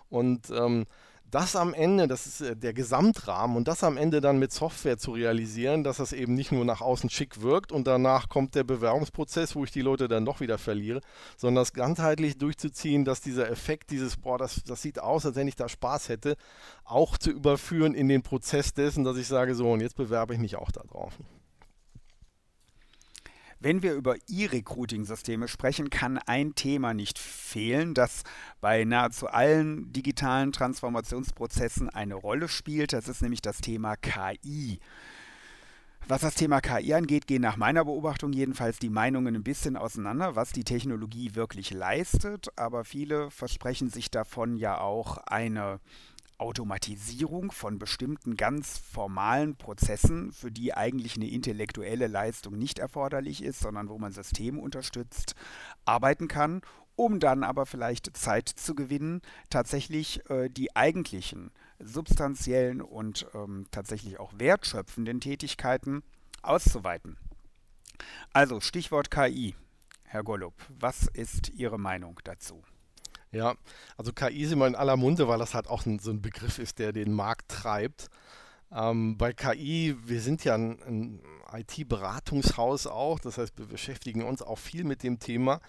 [0.10, 0.86] Und ähm,
[1.30, 4.98] das am Ende, das ist äh, der Gesamtrahmen und das am Ende dann mit Software
[4.98, 8.64] zu realisieren, dass das eben nicht nur nach außen schick wirkt und danach kommt der
[8.64, 11.02] Bewerbungsprozess, wo ich die Leute dann doch wieder verliere,
[11.36, 15.48] sondern das ganzheitlich durchzuziehen, dass dieser Effekt, dieses, boah, das, das sieht aus, als wenn
[15.48, 16.38] ich da Spaß hätte,
[16.86, 20.40] auch zu überführen in den Prozess dessen, dass ich sage, so, und jetzt bewerbe ich
[20.40, 21.14] mich auch darauf.
[23.60, 28.24] Wenn wir über E-Recruiting-Systeme sprechen, kann ein Thema nicht fehlen, das
[28.62, 32.94] bei nahezu allen digitalen Transformationsprozessen eine Rolle spielt.
[32.94, 34.80] Das ist nämlich das Thema KI.
[36.08, 40.36] Was das Thema KI angeht, gehen nach meiner Beobachtung jedenfalls die Meinungen ein bisschen auseinander,
[40.36, 42.48] was die Technologie wirklich leistet.
[42.56, 45.80] Aber viele versprechen sich davon ja auch eine
[46.38, 53.60] Automatisierung von bestimmten ganz formalen Prozessen, für die eigentlich eine intellektuelle Leistung nicht erforderlich ist,
[53.60, 55.36] sondern wo man System unterstützt,
[55.86, 56.62] arbeiten kann,
[56.96, 64.20] um dann aber vielleicht Zeit zu gewinnen, tatsächlich äh, die eigentlichen substanziellen und ähm, tatsächlich
[64.20, 66.04] auch wertschöpfenden Tätigkeiten
[66.42, 67.18] auszuweiten.
[68.34, 69.56] Also Stichwort KI.
[70.04, 72.64] Herr Golub, was ist Ihre Meinung dazu?
[73.32, 73.56] Ja,
[73.98, 76.60] also KI ist immer in aller Munde, weil das halt auch ein, so ein Begriff
[76.60, 78.10] ist, der den Markt treibt.
[78.72, 81.22] Ähm, bei KI, wir sind ja ein, ein
[81.54, 85.62] IT-Beratungshaus auch, das heißt, wir beschäftigen uns auch viel mit dem Thema.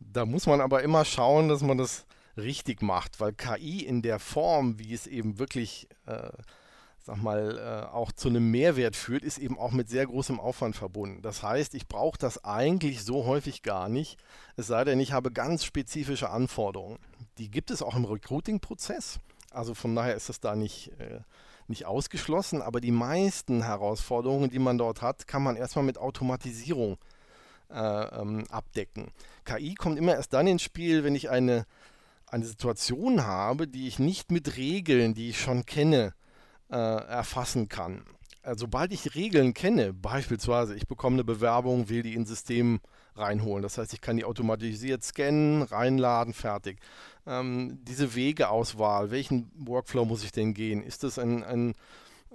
[0.00, 4.18] Da muss man aber immer schauen, dass man das richtig macht, weil KI in der
[4.18, 6.30] Form, wie es eben wirklich äh,
[7.04, 10.74] sag mal, äh, auch zu einem Mehrwert führt, ist eben auch mit sehr großem Aufwand
[10.74, 11.20] verbunden.
[11.20, 14.18] Das heißt, ich brauche das eigentlich so häufig gar nicht,
[14.56, 16.98] es sei denn, ich habe ganz spezifische Anforderungen.
[17.36, 19.18] Die gibt es auch im Recruiting-Prozess.
[19.50, 21.20] Also von daher ist das da nicht, äh,
[21.68, 26.96] nicht ausgeschlossen, aber die meisten Herausforderungen, die man dort hat, kann man erstmal mit Automatisierung
[27.70, 29.08] äh, ähm, abdecken.
[29.44, 31.66] KI kommt immer erst dann ins Spiel, wenn ich eine,
[32.28, 36.14] eine Situation habe, die ich nicht mit Regeln, die ich schon kenne,
[36.70, 38.04] äh, erfassen kann.
[38.42, 42.80] Also, sobald ich Regeln kenne, beispielsweise ich bekomme eine Bewerbung, will die ins System
[43.16, 43.62] reinholen.
[43.62, 46.78] Das heißt, ich kann die automatisiert scannen, reinladen, fertig.
[47.26, 50.82] Ähm, diese Wegeauswahl, welchen Workflow muss ich denn gehen?
[50.82, 51.74] Ist das ein, ein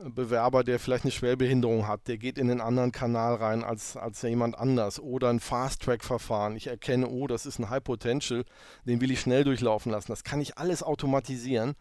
[0.03, 4.21] Bewerber, der vielleicht eine Schwerbehinderung hat, der geht in einen anderen Kanal rein als, als
[4.21, 6.55] jemand anders oder ein Fast-Track-Verfahren.
[6.55, 8.45] Ich erkenne, oh, das ist ein High Potential,
[8.85, 10.11] den will ich schnell durchlaufen lassen.
[10.11, 11.75] Das kann ich alles automatisieren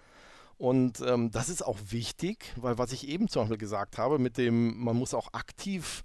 [0.59, 4.37] und ähm, das ist auch wichtig, weil was ich eben zum Beispiel gesagt habe, mit
[4.37, 6.05] dem, man muss auch aktiv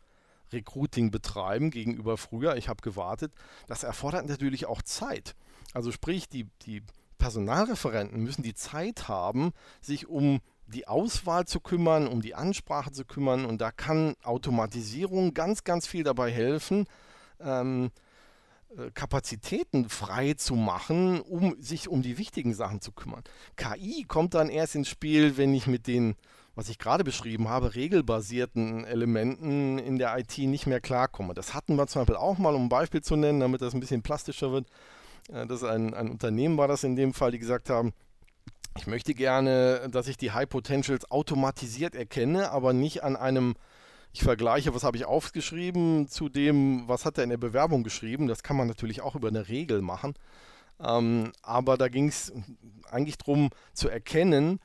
[0.52, 3.34] Recruiting betreiben gegenüber früher, ich habe gewartet,
[3.68, 5.36] das erfordert natürlich auch Zeit.
[5.74, 6.84] Also sprich, die, die
[7.18, 13.06] Personalreferenten müssen die Zeit haben, sich um die Auswahl zu kümmern, um die Ansprache zu
[13.06, 16.86] kümmern und da kann Automatisierung ganz, ganz viel dabei helfen.
[17.40, 18.00] Ähm, äh,
[18.94, 23.24] Kapazitäten frei zu machen, um sich um die wichtigen Sachen zu kümmern.
[23.56, 26.16] KI kommt dann erst ins Spiel, wenn ich mit den,
[26.56, 31.34] was ich gerade beschrieben habe, regelbasierten Elementen in der IT nicht mehr klarkomme.
[31.34, 33.80] Das hatten wir zum Beispiel auch mal, um ein Beispiel zu nennen, damit das ein
[33.80, 34.68] bisschen plastischer wird.
[35.32, 37.94] Äh, das ist ein, ein Unternehmen war das in dem Fall, die gesagt haben,
[38.76, 43.54] ich möchte gerne, dass ich die High Potentials automatisiert erkenne, aber nicht an einem
[44.14, 48.28] ich vergleiche, was habe ich aufgeschrieben zu dem, was hat er in der Bewerbung geschrieben.
[48.28, 50.14] Das kann man natürlich auch über eine Regel machen.
[50.80, 52.32] Ähm, aber da ging es
[52.92, 54.60] eigentlich darum zu erkennen,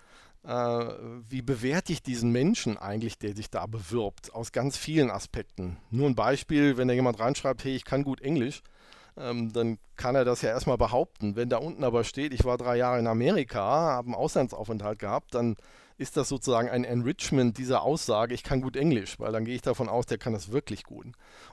[0.45, 5.79] äh, wie bewerte ich diesen Menschen eigentlich, der sich da bewirbt, aus ganz vielen Aspekten.
[5.91, 8.63] Nur ein Beispiel, wenn da jemand reinschreibt, hey, ich kann gut Englisch,
[9.21, 11.37] ähm, dann kann er das ja erstmal behaupten.
[11.37, 15.35] Wenn da unten aber steht, ich war drei Jahre in Amerika, habe einen Auslandsaufenthalt gehabt,
[15.35, 15.57] dann
[15.99, 19.63] ist das sozusagen ein Enrichment dieser Aussage, ich kann gut Englisch, weil dann gehe ich
[19.63, 21.07] davon aus, der kann das wirklich gut.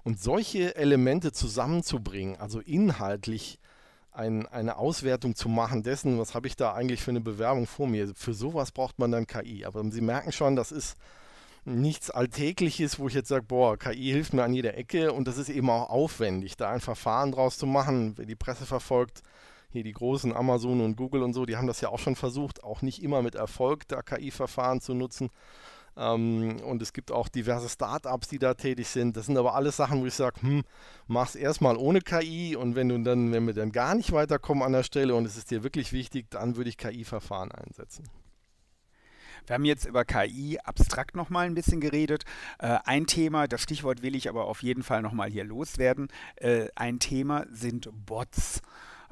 [0.03, 3.59] Und solche Elemente zusammenzubringen, also inhaltlich
[4.11, 7.87] ein, eine Auswertung zu machen dessen, was habe ich da eigentlich für eine Bewerbung vor
[7.87, 9.65] mir, für sowas braucht man dann KI.
[9.65, 10.95] Aber Sie merken schon, das ist
[11.65, 15.37] nichts Alltägliches, wo ich jetzt sage, boah, KI hilft mir an jeder Ecke und das
[15.37, 18.13] ist eben auch aufwendig, da ein Verfahren draus zu machen.
[18.17, 19.21] Wer die Presse verfolgt,
[19.69, 22.63] hier die großen Amazon und Google und so, die haben das ja auch schon versucht,
[22.63, 25.29] auch nicht immer mit Erfolg, da KI-Verfahren zu nutzen.
[25.97, 29.17] Ähm, und es gibt auch diverse Startups, die da tätig sind.
[29.17, 30.63] Das sind aber alles Sachen, wo ich sage, hm,
[31.07, 34.73] mach's erstmal ohne KI und wenn du dann, wenn wir dann gar nicht weiterkommen an
[34.73, 38.07] der Stelle und es ist dir wirklich wichtig, dann würde ich KI-Verfahren einsetzen.
[39.45, 42.23] Wir haben jetzt über KI abstrakt nochmal ein bisschen geredet.
[42.59, 46.07] Äh, ein Thema, das Stichwort will ich aber auf jeden Fall nochmal hier loswerden.
[46.35, 48.61] Äh, ein Thema sind Bots.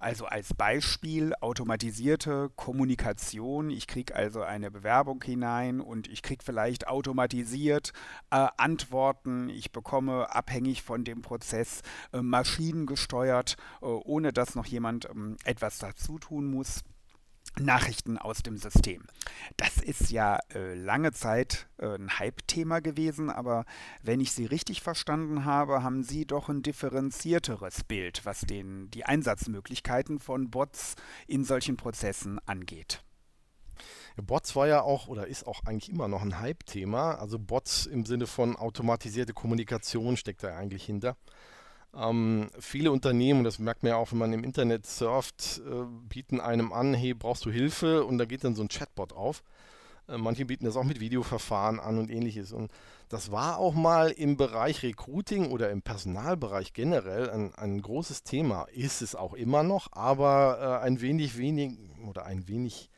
[0.03, 3.69] Also als Beispiel automatisierte Kommunikation.
[3.69, 7.93] Ich kriege also eine Bewerbung hinein und ich kriege vielleicht automatisiert
[8.29, 9.47] äh, Antworten.
[9.47, 15.77] Ich bekomme abhängig von dem Prozess äh, maschinengesteuert, äh, ohne dass noch jemand ähm, etwas
[15.77, 16.83] dazu tun muss.
[17.59, 19.03] Nachrichten aus dem System.
[19.57, 23.65] Das ist ja äh, lange Zeit äh, ein Hype-Thema gewesen, aber
[24.01, 29.05] wenn ich Sie richtig verstanden habe, haben Sie doch ein differenzierteres Bild, was den, die
[29.05, 30.95] Einsatzmöglichkeiten von Bots
[31.27, 33.03] in solchen Prozessen angeht.
[34.21, 37.15] Bots war ja auch oder ist auch eigentlich immer noch ein Hype-Thema.
[37.15, 41.17] Also Bots im Sinne von automatisierte Kommunikation steckt da eigentlich hinter.
[41.95, 46.39] Ähm, viele Unternehmen, das merkt man ja auch, wenn man im Internet surft, äh, bieten
[46.39, 48.05] einem an, hey, brauchst du Hilfe?
[48.05, 49.43] Und da geht dann so ein Chatbot auf.
[50.07, 52.51] Äh, manche bieten das auch mit Videoverfahren an und ähnliches.
[52.51, 52.71] Und
[53.09, 58.63] das war auch mal im Bereich Recruiting oder im Personalbereich generell ein, ein großes Thema.
[58.73, 61.77] Ist es auch immer noch, aber äh, ein wenig wenig
[62.07, 62.89] oder ein wenig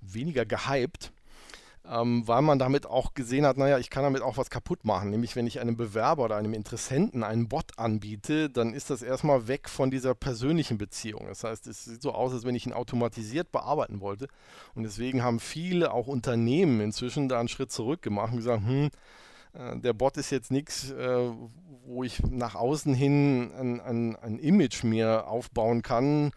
[0.00, 1.12] weniger gehypt
[1.86, 5.10] ähm, weil man damit auch gesehen hat, naja, ich kann damit auch was kaputt machen.
[5.10, 9.48] Nämlich, wenn ich einem Bewerber oder einem Interessenten einen Bot anbiete, dann ist das erstmal
[9.48, 11.26] weg von dieser persönlichen Beziehung.
[11.26, 14.28] Das heißt, es sieht so aus, als wenn ich ihn automatisiert bearbeiten wollte.
[14.74, 18.90] Und deswegen haben viele, auch Unternehmen inzwischen, da einen Schritt zurück gemacht und gesagt, hm,
[19.52, 21.30] äh, der Bot ist jetzt nichts, äh,
[21.86, 26.32] wo ich nach außen hin ein, ein, ein Image mir aufbauen kann,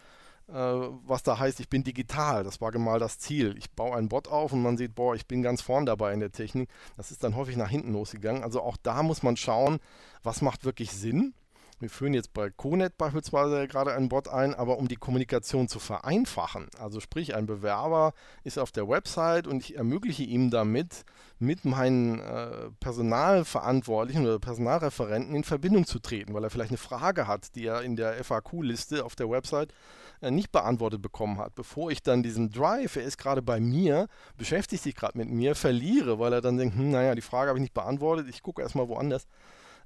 [0.47, 2.43] was da heißt, ich bin digital.
[2.43, 3.55] Das war mal das Ziel.
[3.57, 6.19] Ich baue einen Bot auf und man sieht, boah, ich bin ganz vorn dabei in
[6.19, 6.69] der Technik.
[6.95, 8.43] Das ist dann häufig nach hinten losgegangen.
[8.43, 9.79] Also auch da muss man schauen,
[10.23, 11.33] was macht wirklich Sinn
[11.79, 15.77] wir führen jetzt bei Conet beispielsweise gerade einen Bot ein, aber um die Kommunikation zu
[15.77, 21.05] vereinfachen, also sprich ein Bewerber ist auf der Website und ich ermögliche ihm damit,
[21.39, 27.27] mit meinen äh, Personalverantwortlichen oder Personalreferenten in Verbindung zu treten, weil er vielleicht eine Frage
[27.27, 29.75] hat, die er in der FAQ-Liste auf der Website äh,
[30.21, 34.83] nicht beantwortet bekommen hat, bevor ich dann diesen Drive, er ist gerade bei mir, beschäftigt
[34.83, 37.63] sich gerade mit mir, verliere, weil er dann denkt, hm, naja, die Frage habe ich
[37.63, 39.27] nicht beantwortet, ich gucke erstmal woanders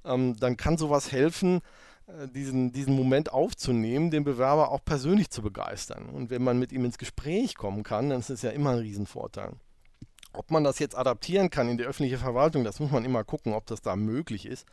[0.04, 1.60] ähm, dann kann sowas helfen,
[2.06, 6.08] äh, diesen, diesen Moment aufzunehmen, den Bewerber auch persönlich zu begeistern.
[6.08, 8.78] Und wenn man mit ihm ins Gespräch kommen kann, dann ist das ja immer ein
[8.78, 9.52] Riesenvorteil.
[10.34, 13.52] Ob man das jetzt adaptieren kann in die öffentliche Verwaltung, das muss man immer gucken,
[13.52, 14.66] ob das da möglich ist.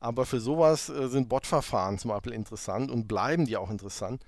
[0.00, 4.24] Aber für sowas äh, sind Bot-Verfahren zum Beispiel interessant und bleiben die auch interessant.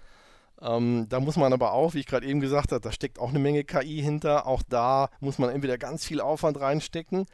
[0.60, 3.30] Ähm, da muss man aber auch, wie ich gerade eben gesagt habe, da steckt auch
[3.30, 4.46] eine Menge KI hinter.
[4.46, 7.26] Auch da muss man entweder ganz viel Aufwand reinstecken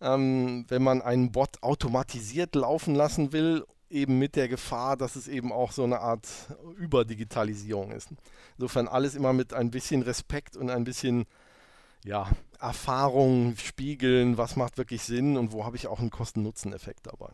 [0.00, 5.28] ähm, wenn man einen Bot automatisiert laufen lassen will, eben mit der Gefahr, dass es
[5.28, 6.28] eben auch so eine Art
[6.76, 8.08] Überdigitalisierung ist.
[8.58, 11.24] Insofern alles immer mit ein bisschen Respekt und ein bisschen
[12.04, 12.28] ja,
[12.60, 17.30] Erfahrung spiegeln, was macht wirklich Sinn und wo habe ich auch einen Kosten-Nutzen-Effekt dabei.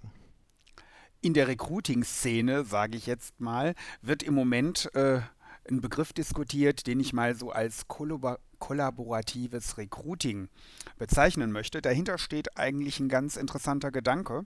[1.23, 5.21] In der Recruiting-Szene, sage ich jetzt mal, wird im Moment äh,
[5.69, 10.49] ein Begriff diskutiert, den ich mal so als Kollabor kollaboratives Recruiting
[10.99, 11.83] bezeichnen möchte.
[11.83, 14.45] Dahinter steht eigentlich ein ganz interessanter Gedanke.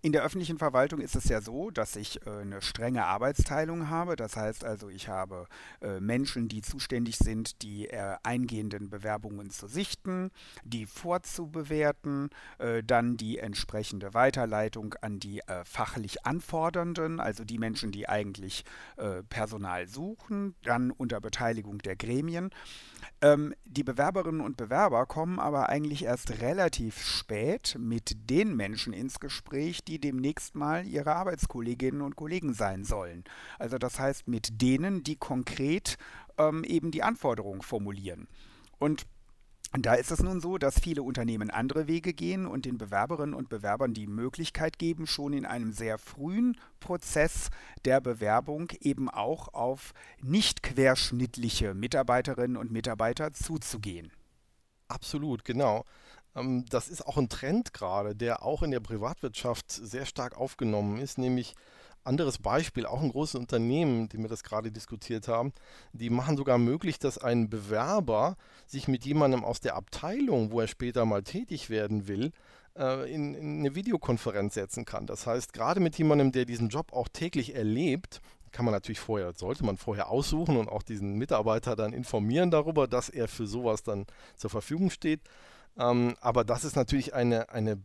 [0.00, 4.16] In der öffentlichen Verwaltung ist es ja so, dass ich äh, eine strenge Arbeitsteilung habe.
[4.16, 5.46] Das heißt also, ich habe
[5.80, 10.30] äh, Menschen, die zuständig sind, die äh, eingehenden Bewerbungen zu sichten,
[10.64, 17.92] die vorzubewerten, äh, dann die entsprechende Weiterleitung an die äh, fachlich Anfordernden, also die Menschen,
[17.92, 18.64] die eigentlich
[18.96, 22.50] äh, Personal suchen, dann unter Beteiligung der Gremien.
[23.20, 29.20] Ähm, die Bewerberinnen und Bewerber kommen aber eigentlich erst relativ spät mit den Menschen ins
[29.20, 33.24] Gespräch, die demnächst mal ihre Arbeitskolleginnen und Kollegen sein sollen.
[33.58, 35.96] Also das heißt mit denen, die konkret
[36.38, 38.28] ähm, eben die Anforderungen formulieren.
[38.78, 39.06] Und
[39.72, 43.48] da ist es nun so, dass viele Unternehmen andere Wege gehen und den Bewerberinnen und
[43.48, 47.48] Bewerbern die Möglichkeit geben, schon in einem sehr frühen Prozess
[47.86, 54.12] der Bewerbung eben auch auf nicht querschnittliche Mitarbeiterinnen und Mitarbeiter zuzugehen.
[54.88, 55.86] Absolut, genau.
[56.36, 60.98] Ähm, das ist auch ein Trend gerade, der auch in der Privatwirtschaft sehr stark aufgenommen
[60.98, 61.54] ist, nämlich
[62.04, 65.52] anderes Beispiel, auch ein großes Unternehmen, die wir das gerade diskutiert haben,
[65.92, 70.66] die machen sogar möglich, dass ein Bewerber sich mit jemandem aus der Abteilung, wo er
[70.66, 72.32] später mal tätig werden will,
[72.76, 75.06] äh, in eine Videokonferenz setzen kann.
[75.06, 78.20] Das heißt, gerade mit jemandem, der diesen Job auch täglich erlebt,
[78.50, 82.86] kann man natürlich vorher, sollte man vorher aussuchen und auch diesen Mitarbeiter dann informieren darüber,
[82.86, 84.06] dass er für sowas dann
[84.36, 85.20] zur Verfügung steht.
[85.78, 87.78] Ähm, aber das ist natürlich eine, eine,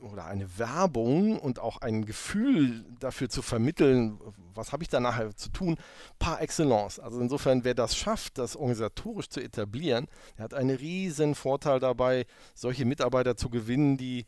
[0.00, 4.18] oder eine Werbung und auch ein Gefühl dafür zu vermitteln,
[4.54, 5.76] was habe ich da nachher zu tun,
[6.18, 7.00] par excellence.
[7.00, 12.26] Also insofern, wer das schafft, das organisatorisch zu etablieren, der hat einen riesen Vorteil dabei,
[12.54, 14.26] solche Mitarbeiter zu gewinnen, die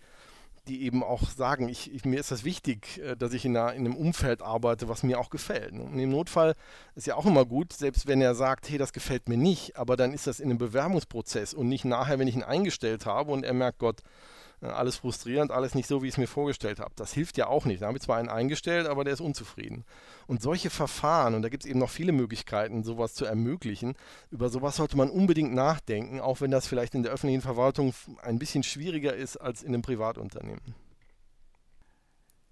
[0.69, 3.73] die eben auch sagen, ich, ich, mir ist das wichtig, äh, dass ich in, einer,
[3.73, 5.73] in, einem Umfeld arbeite, was mir auch gefällt.
[5.73, 6.55] Und im Notfall
[6.95, 9.97] ist ja auch immer gut, selbst wenn er sagt, hey, das gefällt mir nicht, aber
[9.97, 13.45] dann ist das in einem Bewerbungsprozess und nicht nachher, wenn ich ihn eingestellt habe und
[13.45, 14.03] er merkt, Gott,
[14.65, 16.93] alles frustrierend, alles nicht so, wie ich es mir vorgestellt habe.
[16.97, 17.83] Das hilft ja auch nicht.
[17.83, 19.85] Da habe ich zwar einen eingestellt, aber der ist unzufrieden.
[20.27, 23.95] Und solche Verfahren, und da gibt es eben noch viele Möglichkeiten, sowas zu ermöglichen,
[24.31, 28.39] über sowas sollte man unbedingt nachdenken, auch wenn das vielleicht in der öffentlichen Verwaltung ein
[28.39, 30.75] bisschen schwieriger ist als in einem Privatunternehmen.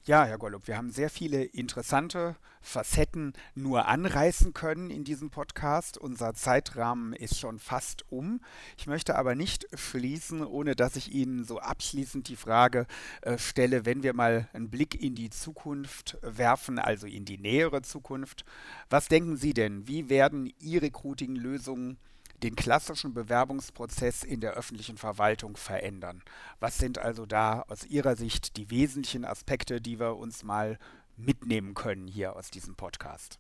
[0.05, 5.97] Ja, Herr Gollup, wir haben sehr viele interessante Facetten nur anreißen können in diesem Podcast.
[5.97, 8.41] Unser Zeitrahmen ist schon fast um.
[8.77, 12.89] Ich möchte aber nicht schließen, ohne dass ich Ihnen so abschließend die Frage
[13.21, 17.83] äh, stelle, wenn wir mal einen Blick in die Zukunft werfen, also in die nähere
[17.83, 18.45] Zukunft.
[18.91, 19.87] Was denken Sie denn?
[19.87, 21.97] Wie werden E-Recruiting-Lösungen
[22.43, 26.23] den klassischen Bewerbungsprozess in der öffentlichen Verwaltung verändern.
[26.61, 30.79] Was sind also da aus Ihrer Sicht die wesentlichen Aspekte, die wir uns mal
[31.17, 33.39] mitnehmen können hier aus diesem Podcast?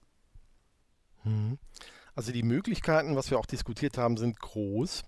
[1.25, 1.59] Mhm.
[2.15, 5.03] Also die Möglichkeiten, was wir auch diskutiert haben, sind groß.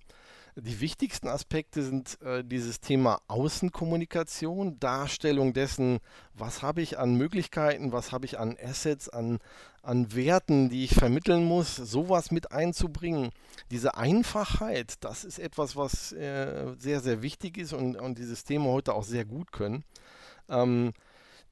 [0.56, 5.98] Die wichtigsten Aspekte sind äh, dieses Thema Außenkommunikation, Darstellung dessen,
[6.32, 9.40] was habe ich an Möglichkeiten, was habe ich an Assets, an,
[9.82, 13.30] an Werten, die ich vermitteln muss, sowas mit einzubringen.
[13.72, 18.66] Diese Einfachheit, das ist etwas, was äh, sehr, sehr wichtig ist und, und die Systeme
[18.66, 19.82] heute auch sehr gut können.
[20.48, 20.92] Ähm,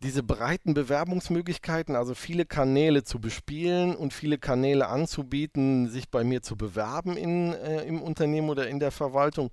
[0.03, 6.43] diese breiten Bewerbungsmöglichkeiten, also viele Kanäle zu bespielen und viele Kanäle anzubieten, sich bei mir
[6.43, 9.51] zu bewerben in, äh, im Unternehmen oder in der Verwaltung.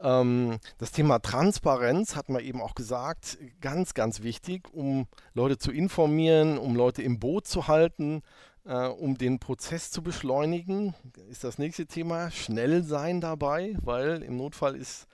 [0.00, 5.72] Ähm, das Thema Transparenz hat man eben auch gesagt, ganz, ganz wichtig, um Leute zu
[5.72, 8.22] informieren, um Leute im Boot zu halten,
[8.64, 10.94] äh, um den Prozess zu beschleunigen.
[11.28, 12.30] Ist das nächste Thema.
[12.30, 15.08] Schnell sein dabei, weil im Notfall ist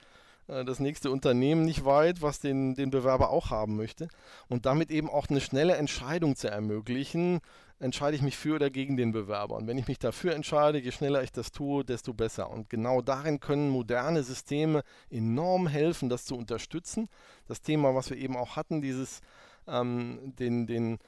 [0.47, 4.07] das nächste Unternehmen nicht weit, was den, den Bewerber auch haben möchte.
[4.47, 7.39] Und damit eben auch eine schnelle Entscheidung zu ermöglichen,
[7.79, 9.55] entscheide ich mich für oder gegen den Bewerber.
[9.55, 12.49] Und wenn ich mich dafür entscheide, je schneller ich das tue, desto besser.
[12.49, 17.09] Und genau darin können moderne Systeme enorm helfen, das zu unterstützen.
[17.47, 19.21] Das Thema, was wir eben auch hatten, dieses
[19.67, 20.99] ähm, den, den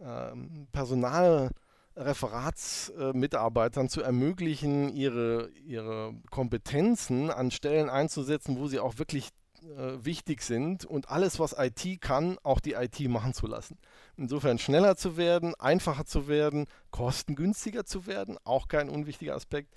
[0.00, 1.50] ähm, Personal
[1.98, 9.30] Referatsmitarbeitern zu ermöglichen, ihre, ihre Kompetenzen an Stellen einzusetzen, wo sie auch wirklich
[9.62, 13.76] äh, wichtig sind und alles, was IT kann, auch die IT machen zu lassen.
[14.16, 19.74] Insofern schneller zu werden, einfacher zu werden, kostengünstiger zu werden, auch kein unwichtiger Aspekt.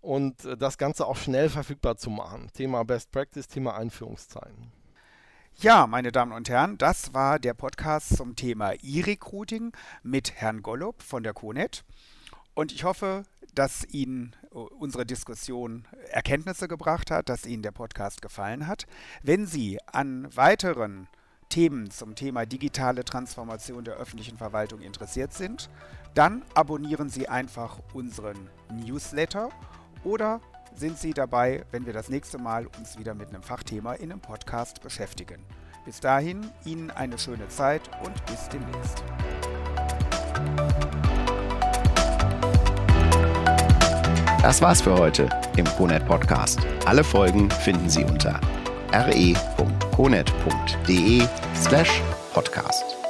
[0.00, 2.50] Und äh, das Ganze auch schnell verfügbar zu machen.
[2.52, 4.70] Thema Best Practice, Thema Einführungszeiten.
[5.60, 11.00] Ja, meine Damen und Herren, das war der Podcast zum Thema E-Recruiting mit Herrn Gollob
[11.00, 11.84] von der CONET.
[12.54, 13.22] Und ich hoffe,
[13.54, 18.86] dass Ihnen äh, unsere Diskussion Erkenntnisse gebracht hat, dass Ihnen der Podcast gefallen hat.
[19.22, 21.06] Wenn Sie an weiteren
[21.48, 25.70] Themen zum Thema digitale Transformation der öffentlichen Verwaltung interessiert sind,
[26.14, 29.50] dann abonnieren Sie einfach unseren Newsletter
[30.02, 30.40] oder
[30.74, 34.20] sind Sie dabei, wenn wir das nächste Mal uns wieder mit einem Fachthema in einem
[34.20, 35.40] Podcast beschäftigen.
[35.84, 39.04] Bis dahin, Ihnen eine schöne Zeit und bis demnächst.
[44.42, 46.60] Das war's für heute im CONET Podcast.
[46.84, 48.38] Alle Folgen finden Sie unter
[48.92, 49.32] re.conet.de
[51.54, 52.02] slash
[52.34, 53.03] podcast.